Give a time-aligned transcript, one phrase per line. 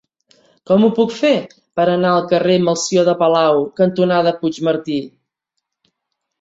[0.69, 1.33] Com ho puc fer
[1.81, 5.01] per anar al carrer Melcior de Palau cantonada Puigmartí?